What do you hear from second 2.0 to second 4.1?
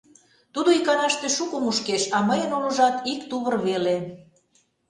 а мыйын улыжат ик тувыр веле.